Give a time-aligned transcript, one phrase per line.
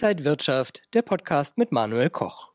[0.00, 2.52] Inside Wirtschaft, der Podcast mit Manuel Koch.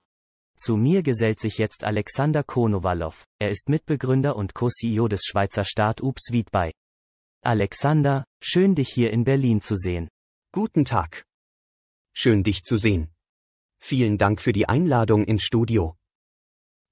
[0.55, 3.13] Zu mir gesellt sich jetzt Alexander Konowalow.
[3.37, 6.71] Er ist Mitbegründer und Co-CEO des Schweizer Start-ups Wiedbei.
[7.41, 10.07] Alexander, schön dich hier in Berlin zu sehen.
[10.53, 11.25] Guten Tag.
[12.15, 13.09] Schön dich zu sehen.
[13.77, 15.97] Vielen Dank für die Einladung ins Studio.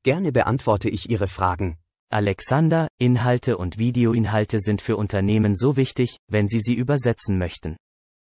[0.03, 1.77] Gerne beantworte ich Ihre Fragen.
[2.09, 7.77] Alexander, Inhalte und Videoinhalte sind für Unternehmen so wichtig, wenn sie sie übersetzen möchten.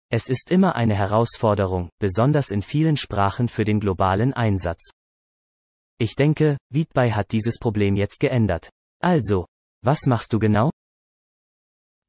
[0.10, 4.92] Es ist immer eine Herausforderung, besonders in vielen Sprachen für den globalen Einsatz.
[5.98, 8.70] Ich denke, Wiedbei hat dieses Problem jetzt geändert.
[9.02, 9.48] Also,
[9.82, 10.70] was machst du genau?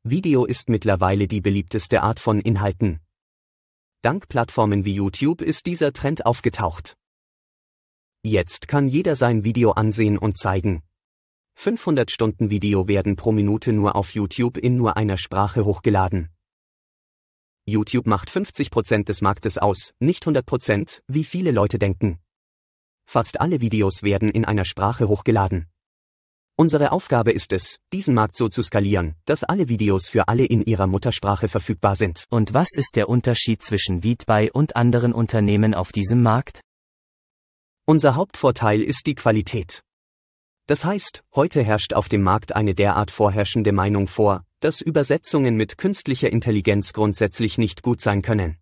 [0.03, 3.01] Video ist mittlerweile die beliebteste Art von Inhalten.
[4.03, 6.95] Dank Plattformen wie YouTube ist dieser Trend aufgetaucht.
[8.23, 10.83] Jetzt kann jeder sein Video ansehen und zeigen.
[11.55, 16.36] 500 Stunden Video werden pro Minute nur auf YouTube in nur einer Sprache hochgeladen.
[17.69, 22.21] YouTube macht 50% des Marktes aus, nicht 100%, wie viele Leute denken.
[23.09, 25.66] Fast alle Videos werden in einer Sprache hochgeladen.
[26.59, 30.63] Unsere Aufgabe ist es, diesen Markt so zu skalieren, dass alle Videos für alle in
[30.63, 32.24] ihrer Muttersprache verfügbar sind.
[32.30, 36.60] Und was ist der Unterschied zwischen Wiedbei und anderen Unternehmen auf diesem Markt?
[37.85, 39.82] Unser Hauptvorteil ist die Qualität.
[40.66, 45.79] Das heißt, heute herrscht auf dem Markt eine derart vorherrschende Meinung vor, dass Übersetzungen mit
[45.79, 48.57] künstlicher Intelligenz grundsätzlich nicht gut sein können.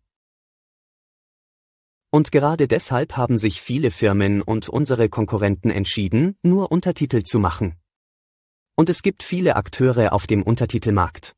[2.11, 7.75] Und gerade deshalb haben sich viele Firmen und unsere Konkurrenten entschieden, nur Untertitel zu machen.
[8.77, 11.35] Und es gibt viele Akteure auf dem Untertitelmarkt.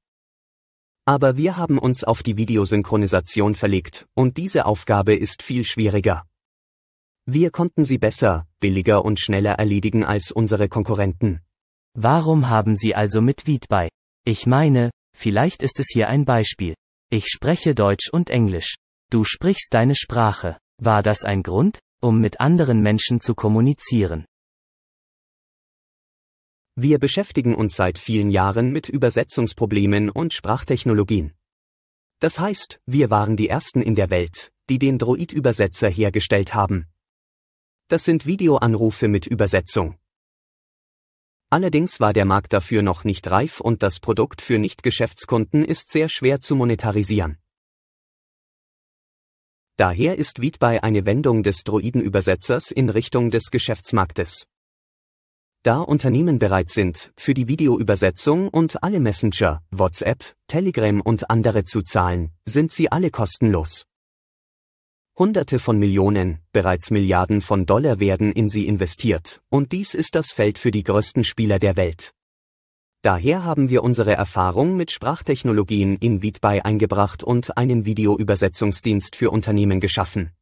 [1.07, 6.25] Aber wir haben uns auf die Videosynchronisation verlegt, und diese Aufgabe ist viel schwieriger.
[7.25, 11.41] Wir konnten sie besser, billiger und schneller erledigen als unsere Konkurrenten.
[11.95, 13.89] Warum haben Sie also mit Wiedbei?
[14.29, 16.75] Ich meine, vielleicht ist es hier ein Beispiel.
[17.11, 18.75] Ich spreche Deutsch und Englisch.
[19.09, 20.59] Du sprichst deine Sprache.
[20.83, 24.27] War das ein Grund, um mit anderen Menschen zu kommunizieren?
[26.75, 31.33] Wir beschäftigen uns seit vielen Jahren mit Übersetzungsproblemen und Sprachtechnologien.
[32.19, 36.89] Das heißt, wir waren die Ersten in der Welt, die den Droid-Übersetzer hergestellt haben.
[37.87, 39.97] Das sind Videoanrufe mit Übersetzung.
[41.49, 46.09] Allerdings war der Markt dafür noch nicht reif und das Produkt für Nicht-Geschäftskunden ist sehr
[46.09, 47.39] schwer zu monetarisieren.
[49.77, 54.47] Daher ist Wiedbei eine Wendung des Droidenübersetzers in Richtung des Geschäftsmarktes.
[55.63, 61.83] Da Unternehmen bereit sind, für die Videoübersetzung und alle Messenger, WhatsApp, Telegram und andere zu
[61.83, 63.85] zahlen, sind sie alle kostenlos.
[65.19, 70.31] Hunderte von Millionen, bereits Milliarden von Dollar werden in sie investiert, und dies ist das
[70.31, 72.13] Feld für die größten Spieler der Welt.
[73.01, 79.81] Daher haben wir unsere Erfahrung mit Sprachtechnologien in Wiedbei eingebracht und einen Videoübersetzungsdienst für Unternehmen
[79.81, 80.33] geschaffen.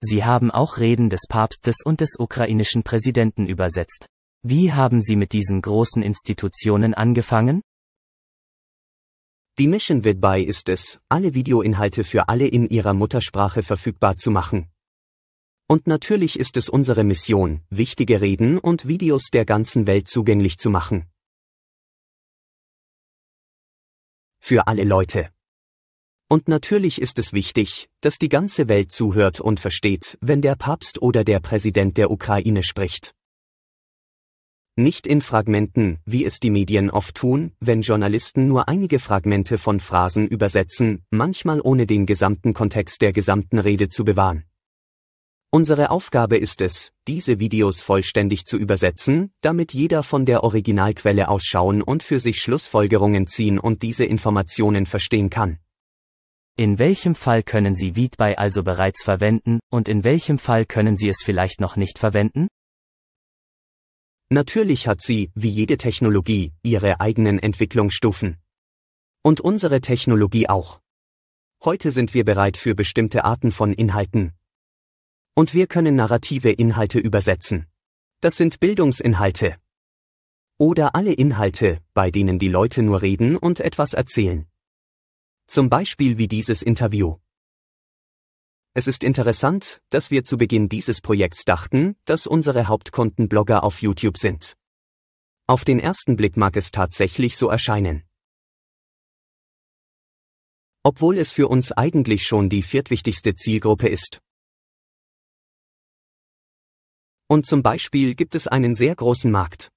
[0.00, 4.06] Sie haben auch Reden des Papstes und des ukrainischen Präsidenten übersetzt.
[4.42, 7.62] Wie haben Sie mit diesen großen Institutionen angefangen?
[9.56, 14.68] Die Mission Vidbei ist es, alle Videoinhalte für alle in ihrer Muttersprache verfügbar zu machen.
[15.68, 20.70] Und natürlich ist es unsere Mission, wichtige Reden und Videos der ganzen Welt zugänglich zu
[20.70, 21.06] machen.
[24.40, 25.30] Für alle Leute.
[26.28, 31.00] Und natürlich ist es wichtig, dass die ganze Welt zuhört und versteht, wenn der Papst
[31.00, 33.14] oder der Präsident der Ukraine spricht.
[34.76, 39.78] Nicht in Fragmenten, wie es die Medien oft tun, wenn Journalisten nur einige Fragmente von
[39.78, 44.42] Phrasen übersetzen, manchmal ohne den gesamten Kontext der gesamten Rede zu bewahren.
[45.50, 51.80] Unsere Aufgabe ist es, diese Videos vollständig zu übersetzen, damit jeder von der Originalquelle ausschauen
[51.80, 55.60] und für sich Schlussfolgerungen ziehen und diese Informationen verstehen kann.
[56.56, 61.08] In welchem Fall können Sie Wiedbei also bereits verwenden, und in welchem Fall können Sie
[61.08, 62.48] es vielleicht noch nicht verwenden?
[64.30, 68.38] Natürlich hat sie, wie jede Technologie, ihre eigenen Entwicklungsstufen.
[69.22, 70.80] Und unsere Technologie auch.
[71.62, 74.32] Heute sind wir bereit für bestimmte Arten von Inhalten.
[75.34, 77.66] Und wir können narrative Inhalte übersetzen.
[78.20, 79.56] Das sind Bildungsinhalte.
[80.58, 84.46] Oder alle Inhalte, bei denen die Leute nur reden und etwas erzählen.
[85.46, 87.18] Zum Beispiel wie dieses Interview.
[88.76, 93.80] Es ist interessant, dass wir zu Beginn dieses Projekts dachten, dass unsere Hauptkunden Blogger auf
[93.80, 94.56] YouTube sind.
[95.46, 98.02] Auf den ersten Blick mag es tatsächlich so erscheinen.
[100.82, 104.20] Obwohl es für uns eigentlich schon die viertwichtigste Zielgruppe ist.
[107.28, 109.70] Und zum Beispiel gibt es einen sehr großen Markt.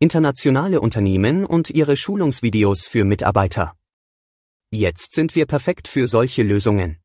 [0.00, 3.74] Internationale Unternehmen und ihre Schulungsvideos für Mitarbeiter.
[4.70, 7.01] Jetzt sind wir perfekt für solche Lösungen.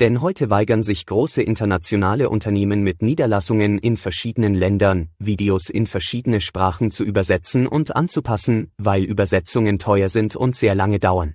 [0.00, 6.40] Denn heute weigern sich große internationale Unternehmen mit Niederlassungen in verschiedenen Ländern, Videos in verschiedene
[6.40, 11.34] Sprachen zu übersetzen und anzupassen, weil Übersetzungen teuer sind und sehr lange dauern.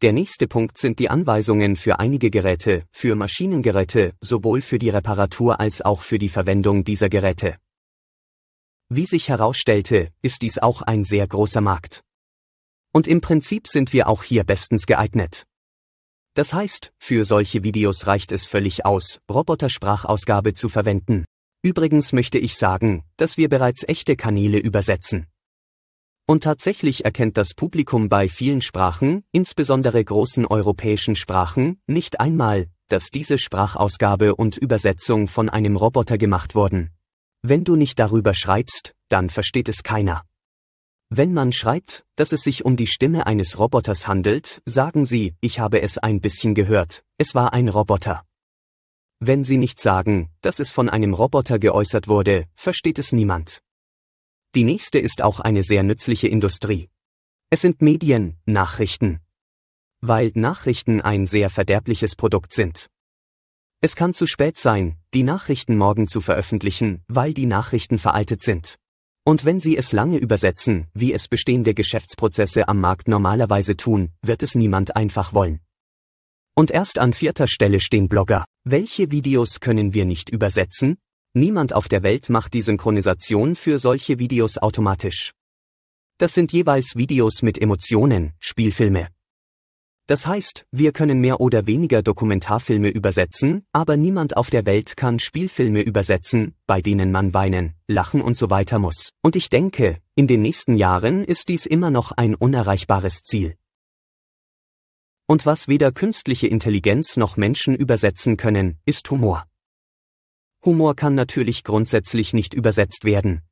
[0.00, 5.60] Der nächste Punkt sind die Anweisungen für einige Geräte, für Maschinengeräte, sowohl für die Reparatur
[5.60, 7.56] als auch für die Verwendung dieser Geräte.
[8.88, 12.04] Wie sich herausstellte, ist dies auch ein sehr großer Markt.
[12.98, 15.46] Und im Prinzip sind wir auch hier bestens geeignet.
[16.34, 21.24] Das heißt, für solche Videos reicht es völlig aus, Robotersprachausgabe zu verwenden.
[21.62, 25.28] Übrigens möchte ich sagen, dass wir bereits echte Kanäle übersetzen.
[26.26, 33.10] Und tatsächlich erkennt das Publikum bei vielen Sprachen, insbesondere großen europäischen Sprachen, nicht einmal, dass
[33.10, 36.90] diese Sprachausgabe und Übersetzung von einem Roboter gemacht wurden.
[37.42, 40.24] Wenn du nicht darüber schreibst, dann versteht es keiner.
[41.10, 45.58] Wenn man schreibt, dass es sich um die Stimme eines Roboters handelt, sagen sie, ich
[45.58, 48.26] habe es ein bisschen gehört, es war ein Roboter.
[49.18, 53.62] Wenn sie nicht sagen, dass es von einem Roboter geäußert wurde, versteht es niemand.
[54.54, 56.90] Die nächste ist auch eine sehr nützliche Industrie.
[57.48, 59.20] Es sind Medien, Nachrichten.
[60.00, 62.90] Weil Nachrichten ein sehr verderbliches Produkt sind.
[63.80, 68.78] Es kann zu spät sein, die Nachrichten morgen zu veröffentlichen, weil die Nachrichten veraltet sind.
[69.28, 74.42] Und wenn Sie es lange übersetzen, wie es bestehende Geschäftsprozesse am Markt normalerweise tun, wird
[74.42, 75.60] es niemand einfach wollen.
[76.54, 78.46] Und erst an vierter Stelle stehen Blogger.
[78.64, 80.96] Welche Videos können wir nicht übersetzen?
[81.34, 85.32] Niemand auf der Welt macht die Synchronisation für solche Videos automatisch.
[86.16, 89.08] Das sind jeweils Videos mit Emotionen, Spielfilme.
[90.08, 95.18] Das heißt, wir können mehr oder weniger Dokumentarfilme übersetzen, aber niemand auf der Welt kann
[95.18, 99.12] Spielfilme übersetzen, bei denen man weinen, lachen und so weiter muss.
[99.20, 103.56] Und ich denke, in den nächsten Jahren ist dies immer noch ein unerreichbares Ziel.
[105.26, 109.44] Und was weder künstliche Intelligenz noch Menschen übersetzen können, ist Humor.
[110.64, 113.42] Humor kann natürlich grundsätzlich nicht übersetzt werden.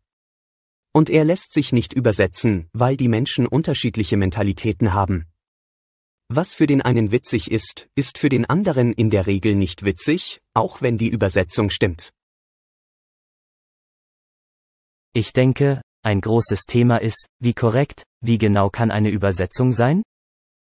[0.93, 5.26] Und er lässt sich nicht übersetzen, weil die Menschen unterschiedliche Mentalitäten haben.
[6.28, 10.40] Was für den einen witzig ist, ist für den anderen in der Regel nicht witzig,
[10.55, 12.11] auch wenn die Übersetzung stimmt.
[15.12, 20.02] Ich denke, ein großes Thema ist, wie korrekt, wie genau kann eine Übersetzung sein?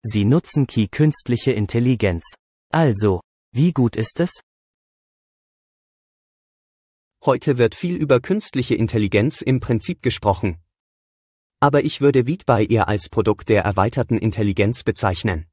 [0.03, 2.35] Sie nutzen Key künstliche Intelligenz.
[2.71, 4.41] Also, wie gut ist es?
[7.25, 10.59] Heute wird viel über künstliche Intelligenz im Prinzip gesprochen.
[11.67, 15.47] Aber ich würde Weedby eher als Produkt der erweiterten Intelligenz bezeichnen.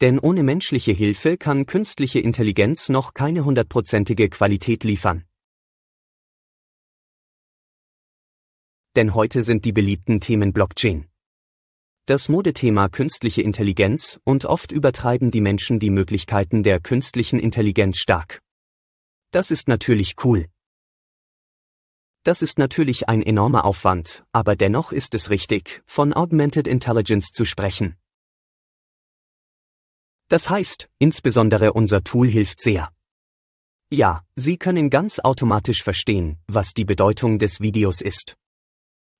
[0.00, 5.24] Denn ohne menschliche Hilfe kann künstliche Intelligenz noch keine hundertprozentige Qualität liefern.
[8.96, 11.06] Denn heute sind die beliebten Themen Blockchain,
[12.06, 18.42] das Modethema künstliche Intelligenz und oft übertreiben die Menschen die Möglichkeiten der künstlichen Intelligenz stark.
[19.32, 20.48] Das ist natürlich cool.
[22.24, 27.44] Das ist natürlich ein enormer Aufwand, aber dennoch ist es richtig, von Augmented Intelligence zu
[27.44, 27.96] sprechen.
[30.28, 32.92] Das heißt, insbesondere unser Tool hilft sehr.
[33.90, 38.36] Ja, Sie können ganz automatisch verstehen, was die Bedeutung des Videos ist.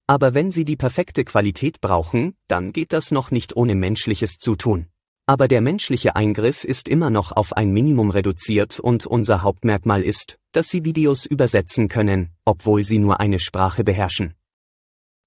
[0.07, 4.90] Aber wenn Sie die perfekte Qualität brauchen, dann geht das noch nicht ohne menschliches Zutun.
[5.31, 10.41] Aber der menschliche Eingriff ist immer noch auf ein Minimum reduziert und unser Hauptmerkmal ist,
[10.51, 14.35] dass Sie Videos übersetzen können, obwohl Sie nur eine Sprache beherrschen.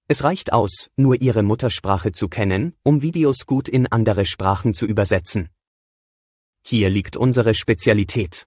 [0.06, 4.84] Es reicht aus, nur Ihre Muttersprache zu kennen, um Videos gut in andere Sprachen zu
[4.84, 5.48] übersetzen.
[6.62, 8.46] Hier liegt unsere Spezialität.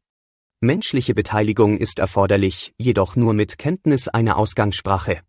[0.62, 5.22] Menschliche Beteiligung ist erforderlich, jedoch nur mit Kenntnis einer Ausgangssprache.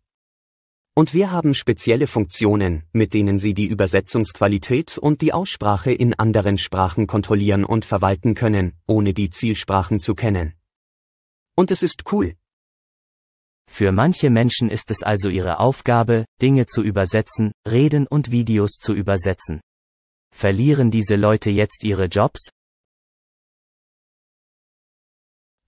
[0.99, 6.57] Und wir haben spezielle Funktionen, mit denen Sie die Übersetzungsqualität und die Aussprache in anderen
[6.57, 10.55] Sprachen kontrollieren und verwalten können, ohne die Zielsprachen zu kennen.
[11.55, 12.35] Und es ist cool.
[13.71, 18.93] Für manche Menschen ist es also ihre Aufgabe, Dinge zu übersetzen, Reden und Videos zu
[18.93, 19.61] übersetzen.
[20.35, 22.49] Verlieren diese Leute jetzt ihre Jobs?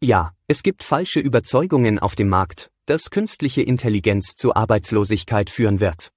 [0.03, 6.11] Ja, es gibt falsche Überzeugungen auf dem Markt, dass künstliche Intelligenz zu Arbeitslosigkeit führen wird.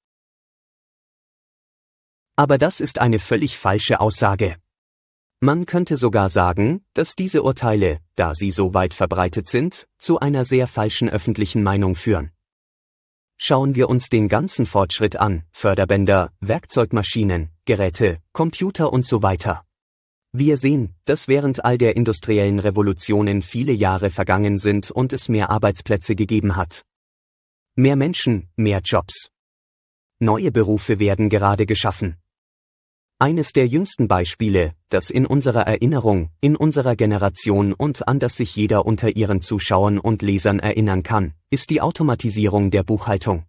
[2.34, 4.56] Aber das ist eine völlig falsche Aussage.
[5.38, 10.44] Man könnte sogar sagen, dass diese Urteile, da sie so weit verbreitet sind, zu einer
[10.44, 12.32] sehr falschen öffentlichen Meinung führen.
[13.36, 19.64] Schauen wir uns den ganzen Fortschritt an, Förderbänder, Werkzeugmaschinen, Geräte, Computer und so weiter.
[20.36, 25.48] Wir sehen, dass während all der industriellen Revolutionen viele Jahre vergangen sind und es mehr
[25.48, 26.82] Arbeitsplätze gegeben hat.
[27.76, 29.28] Mehr Menschen, mehr Jobs.
[30.18, 32.16] Neue Berufe werden gerade geschaffen.
[33.20, 38.56] Eines der jüngsten Beispiele, das in unserer Erinnerung, in unserer Generation und an das sich
[38.56, 43.44] jeder unter ihren Zuschauern und Lesern erinnern kann, ist die Automatisierung der Buchhaltung.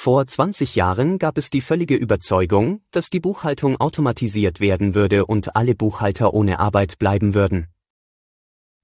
[0.00, 5.56] Vor 20 Jahren gab es die völlige Überzeugung, dass die Buchhaltung automatisiert werden würde und
[5.56, 7.66] alle Buchhalter ohne Arbeit bleiben würden.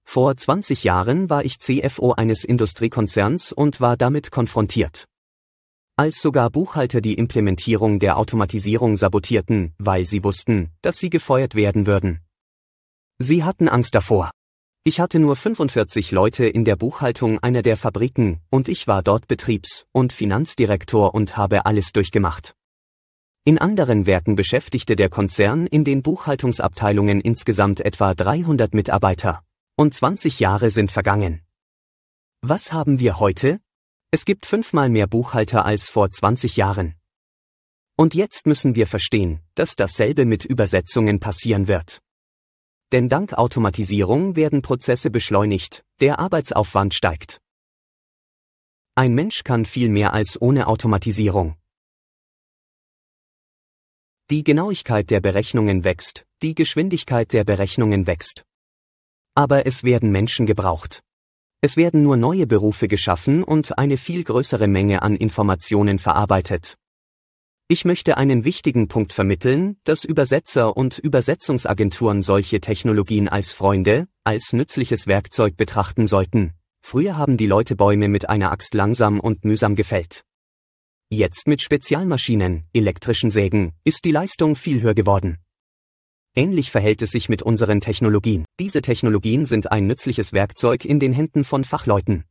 [0.02, 5.04] Vor 20 Jahren war ich CFO eines Industriekonzerns und war damit konfrontiert.
[5.94, 11.87] Als sogar Buchhalter die Implementierung der Automatisierung sabotierten, weil sie wussten, dass sie gefeuert werden
[11.87, 12.23] würden.
[13.18, 14.33] Sie hatten Angst davor.
[14.87, 19.26] Ich hatte nur 45 Leute in der Buchhaltung einer der Fabriken, und ich war dort
[19.26, 22.55] Betriebs- und Finanzdirektor und habe alles durchgemacht.
[23.47, 29.43] In anderen Werken beschäftigte der Konzern in den Buchhaltungsabteilungen insgesamt etwa 300 Mitarbeiter.
[29.75, 31.41] Und 20 Jahre sind vergangen.
[32.43, 33.61] Was haben wir heute?
[34.11, 36.95] Es gibt fünfmal mehr Buchhalter als vor 20 Jahren.
[37.97, 42.03] Und jetzt müssen wir verstehen, dass dasselbe mit Übersetzungen passieren wird.
[42.94, 47.40] Denn dank Automatisierung werden Prozesse beschleunigt, der Arbeitsaufwand steigt.
[48.94, 51.56] Ein Mensch kann viel mehr als ohne Automatisierung.
[54.30, 58.44] Die Genauigkeit der Berechnungen wächst, die Geschwindigkeit der Berechnungen wächst.
[59.34, 61.02] Aber es werden Menschen gebraucht.
[61.62, 66.76] Es werden nur neue Berufe geschaffen und eine viel größere Menge an Informationen verarbeitet.
[67.66, 74.52] Ich möchte einen wichtigen Punkt vermitteln, dass Übersetzer und Übersetzungsagenturen solche Technologien als Freunde, als
[74.52, 76.52] nützliches Werkzeug betrachten sollten.
[76.83, 80.25] Früher haben die Leute Bäume mit einer Axt langsam und mühsam gefällt.
[81.09, 85.38] Jetzt mit Spezialmaschinen, elektrischen Sägen, ist die Leistung viel höher geworden.
[86.37, 88.44] Ähnlich verhält es sich mit unseren Technologien.
[88.61, 92.25] Diese Technologien sind ein nützliches Werkzeug in den Händen von Fachleuten.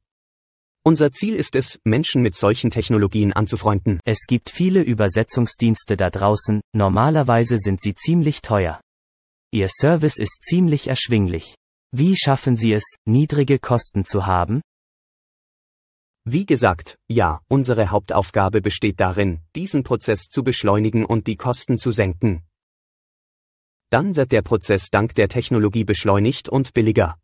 [0.86, 4.02] Unser Ziel ist es, Menschen mit solchen Technologien anzufreunden.
[4.04, 8.82] Es gibt viele Übersetzungsdienste da draußen, normalerweise sind sie ziemlich teuer.
[9.52, 11.56] Ihr Service ist ziemlich erschwinglich.
[11.96, 14.62] Wie schaffen Sie es, niedrige Kosten zu haben?
[16.25, 21.92] Wie gesagt, ja, unsere Hauptaufgabe besteht darin, diesen Prozess zu beschleunigen und die Kosten zu
[21.92, 22.44] senken.
[23.90, 27.18] Dann wird der Prozess dank der Technologie beschleunigt und billiger.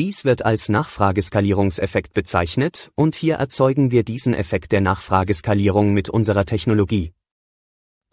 [0.00, 6.46] Dies wird als Nachfrageskalierungseffekt bezeichnet, und hier erzeugen wir diesen Effekt der Nachfrageskalierung mit unserer
[6.46, 7.12] Technologie.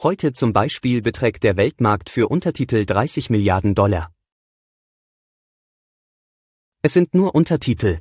[0.03, 4.12] Heute zum Beispiel beträgt der Weltmarkt für Untertitel 30 Milliarden Dollar.
[6.82, 8.00] Es sind nur Untertitel.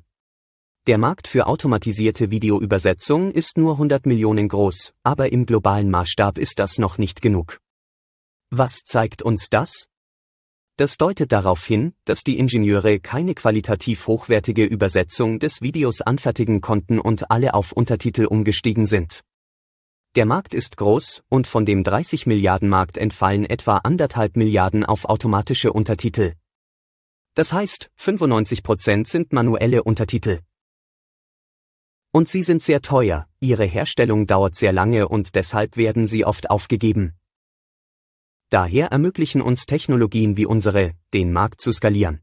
[0.89, 6.59] Der Markt für automatisierte Videoübersetzung ist nur 100 Millionen groß, aber im globalen Maßstab ist
[6.59, 7.61] das noch nicht genug.
[8.51, 9.87] Was zeigt uns das?
[10.79, 16.99] Das deutet darauf hin, dass die Ingenieure keine qualitativ hochwertige Übersetzung des Videos anfertigen konnten
[16.99, 19.23] und alle auf Untertitel umgestiegen sind.
[20.17, 25.07] Der Markt ist groß, und von dem 30 Milliarden Markt entfallen etwa anderthalb Milliarden auf
[25.07, 26.35] automatische Untertitel.
[27.35, 30.41] Das heißt, 95 Prozent sind manuelle Untertitel.
[32.13, 36.51] Und sie sind sehr teuer, ihre Herstellung dauert sehr lange und deshalb werden sie oft
[36.51, 37.15] aufgegeben.
[38.49, 42.21] Daher ermöglichen uns Technologien wie unsere, den Markt zu skalieren.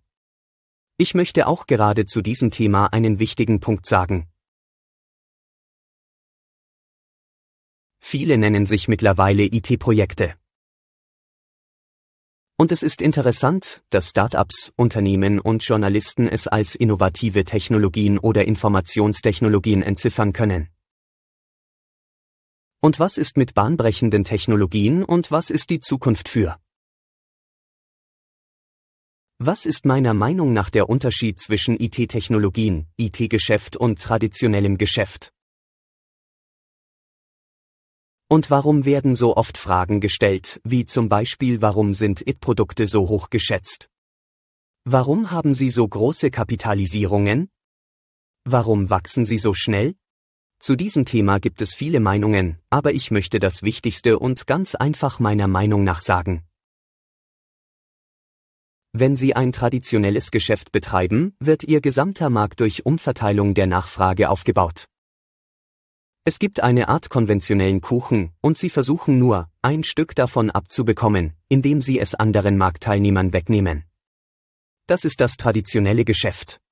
[0.98, 4.30] Ich möchte auch gerade zu diesem Thema einen wichtigen Punkt sagen.
[8.00, 10.36] Viele nennen sich mittlerweile IT-Projekte.
[12.58, 19.82] Und es ist interessant, dass Startups, Unternehmen und Journalisten es als innovative Technologien oder Informationstechnologien
[19.82, 20.70] entziffern können.
[22.84, 26.60] Und was ist mit bahnbrechenden Technologien und was ist die Zukunft für?
[29.40, 35.32] Was ist meiner Meinung nach der Unterschied zwischen IT-Technologien, IT-Geschäft und traditionellem Geschäft?
[38.28, 43.30] Und warum werden so oft Fragen gestellt, wie zum Beispiel warum sind IT-Produkte so hoch
[43.30, 43.88] geschätzt?
[44.84, 47.50] Warum haben sie so große Kapitalisierungen?
[48.44, 49.96] Warum wachsen sie so schnell?
[50.64, 55.20] Zu diesem Thema gibt es viele Meinungen, aber ich möchte das Wichtigste und ganz einfach
[55.20, 56.44] meiner Meinung nach sagen.
[58.94, 64.86] Wenn Sie ein traditionelles Geschäft betreiben, wird Ihr gesamter Markt durch Umverteilung der Nachfrage aufgebaut.
[66.24, 71.82] Es gibt eine Art konventionellen Kuchen, und Sie versuchen nur, ein Stück davon abzubekommen, indem
[71.82, 73.84] Sie es anderen Marktteilnehmern wegnehmen.
[74.88, 76.63] Das ist das traditionelle Geschäft.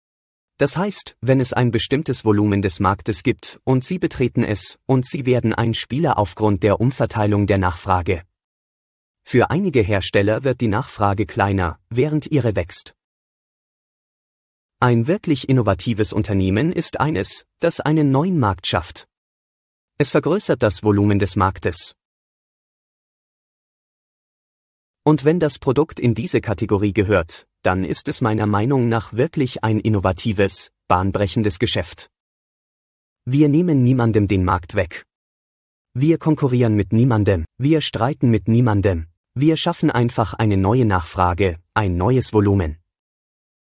[0.61, 5.07] Das heißt, wenn es ein bestimmtes Volumen des Marktes gibt und Sie betreten es und
[5.07, 8.21] Sie werden ein Spieler aufgrund der Umverteilung der Nachfrage.
[9.23, 12.93] Für einige Hersteller wird die Nachfrage kleiner, während ihre wächst.
[14.79, 19.07] Ein wirklich innovatives Unternehmen ist eines, das einen neuen Markt schafft.
[19.97, 21.95] Es vergrößert das Volumen des Marktes.
[25.01, 29.63] Und wenn das Produkt in diese Kategorie gehört, dann ist es meiner Meinung nach wirklich
[29.63, 32.09] ein innovatives, bahnbrechendes Geschäft.
[33.25, 35.05] Wir nehmen niemandem den Markt weg.
[35.93, 41.97] Wir konkurrieren mit niemandem, wir streiten mit niemandem, wir schaffen einfach eine neue Nachfrage, ein
[41.97, 42.77] neues Volumen.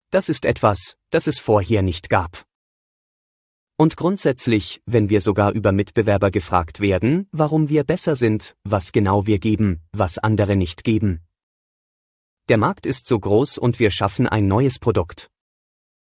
[0.09, 2.43] Das ist etwas, das es vorher nicht gab.
[3.77, 9.25] Und grundsätzlich, wenn wir sogar über Mitbewerber gefragt werden, warum wir besser sind, was genau
[9.25, 11.21] wir geben, was andere nicht geben.
[12.49, 15.29] Der Markt ist so groß und wir schaffen ein neues Produkt.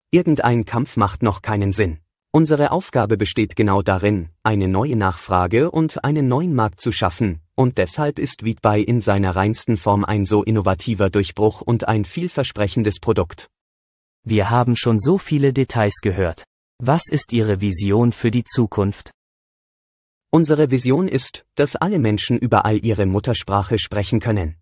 [0.09, 1.99] Irgendein Kampf macht noch keinen Sinn.
[2.31, 7.77] Unsere Aufgabe besteht genau darin, eine neue Nachfrage und einen neuen Markt zu schaffen, und
[7.77, 13.49] deshalb ist Weedbuy in seiner reinsten Form ein so innovativer Durchbruch und ein vielversprechendes Produkt.
[14.23, 16.45] Wir haben schon so viele Details gehört.
[16.79, 19.11] Was ist Ihre Vision für die Zukunft?
[20.31, 24.55] Unsere Vision ist, dass alle Menschen überall ihre Muttersprache sprechen können.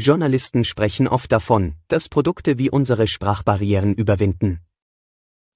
[0.00, 4.60] Journalisten sprechen oft davon, dass Produkte wie unsere Sprachbarrieren überwinden.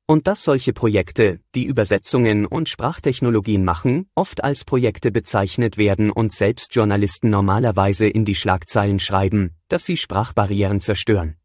[0.09, 6.33] Und dass solche Projekte, die Übersetzungen und Sprachtechnologien machen, oft als Projekte bezeichnet werden und
[6.33, 11.37] selbst Journalisten normalerweise in die Schlagzeilen schreiben, dass sie Sprachbarrieren zerstören.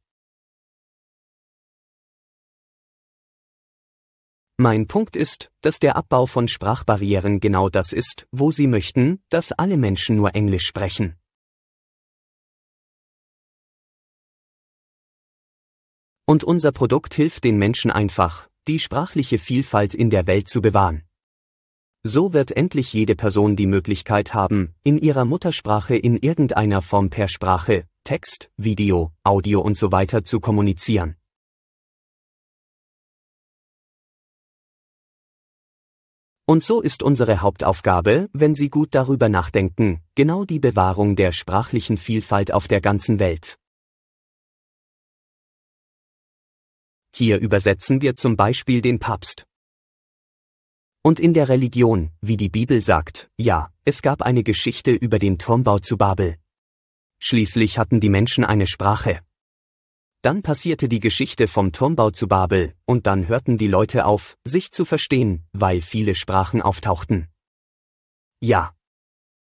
[4.58, 9.52] Mein Punkt ist, dass der Abbau von Sprachbarrieren genau das ist, wo Sie möchten, dass
[9.52, 11.16] alle Menschen nur Englisch sprechen.
[16.30, 21.04] Und unser Produkt hilft den Menschen einfach, die sprachliche Vielfalt in der Welt zu bewahren.
[22.04, 27.30] So wird endlich jede Person die Möglichkeit haben, in ihrer Muttersprache in irgendeiner Form per
[27.30, 31.16] Sprache, Text, Video, Audio und so weiter zu kommunizieren.
[36.46, 41.96] Und so ist unsere Hauptaufgabe, wenn Sie gut darüber nachdenken, genau die Bewahrung der sprachlichen
[41.96, 43.58] Vielfalt auf der ganzen Welt.
[47.18, 49.48] Hier übersetzen wir zum Beispiel den Papst.
[51.02, 55.40] Und in der Religion, wie die Bibel sagt, ja, es gab eine Geschichte über den
[55.40, 56.38] Turmbau zu Babel.
[57.18, 59.22] Schließlich hatten die Menschen eine Sprache.
[60.22, 64.72] Dann passierte die Geschichte vom Turmbau zu Babel, und dann hörten die Leute auf, sich
[64.72, 67.30] zu verstehen, weil viele Sprachen auftauchten.
[68.42, 68.76] Ja.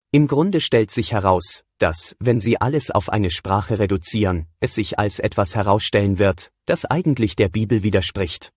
[0.10, 4.98] Im Grunde stellt sich heraus, dass, wenn Sie alles auf eine Sprache reduzieren, es sich
[4.98, 8.54] als etwas herausstellen wird, das eigentlich der Bibel widerspricht.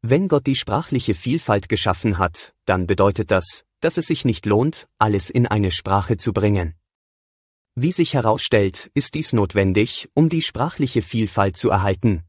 [0.00, 4.88] Wenn Gott die sprachliche Vielfalt geschaffen hat, dann bedeutet das, dass es sich nicht lohnt,
[4.96, 6.74] alles in eine Sprache zu bringen.
[7.74, 12.24] Wie sich herausstellt, ist dies notwendig, um die sprachliche Vielfalt zu erhalten.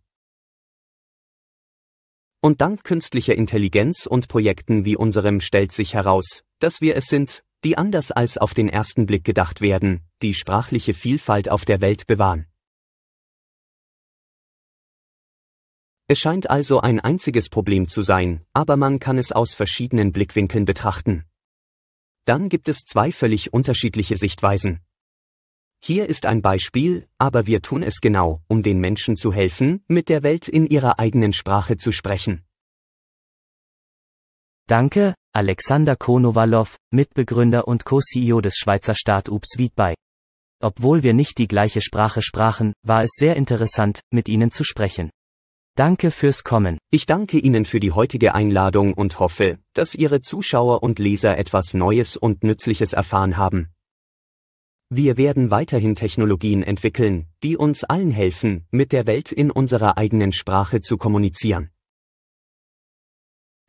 [2.42, 7.46] Und dank künstlicher Intelligenz und Projekten wie unserem stellt sich heraus, dass wir es sind,
[7.64, 12.08] die anders als auf den ersten Blick gedacht werden, die sprachliche Vielfalt auf der Welt
[12.08, 12.48] bewahren.
[16.08, 20.66] Es scheint also ein einziges Problem zu sein, aber man kann es aus verschiedenen Blickwinkeln
[20.66, 21.24] betrachten.
[22.26, 24.82] Dann gibt es zwei völlig unterschiedliche Sichtweisen.
[25.82, 30.08] Hier ist ein Beispiel, aber wir tun es genau, um den Menschen zu helfen, mit
[30.08, 32.46] der Welt in ihrer eigenen Sprache zu sprechen.
[34.68, 39.96] Danke, Alexander Konowalow, Mitbegründer und Co-CEO des Schweizer Startups Wiedbei.
[40.62, 45.10] Obwohl wir nicht die gleiche Sprache sprachen, war es sehr interessant, mit Ihnen zu sprechen.
[45.76, 46.78] Danke fürs Kommen.
[46.92, 51.74] Ich danke Ihnen für die heutige Einladung und hoffe, dass Ihre Zuschauer und Leser etwas
[51.74, 53.74] Neues und Nützliches erfahren haben.
[54.92, 60.32] Wir werden weiterhin Technologien entwickeln, die uns allen helfen, mit der Welt in unserer eigenen
[60.32, 61.73] Sprache zu kommunizieren.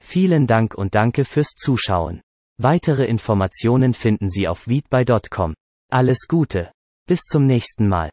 [0.04, 2.20] Vielen Dank und danke fürs Zuschauen.
[2.60, 5.54] Weitere Informationen finden Sie auf weedby.com.
[5.90, 6.70] Alles Gute.
[7.08, 8.10] Bis zum nächsten Mal.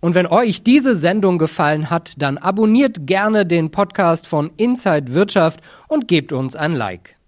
[0.00, 5.60] Und wenn euch diese Sendung gefallen hat, dann abonniert gerne den Podcast von Inside Wirtschaft
[5.88, 7.19] und gebt uns ein Like.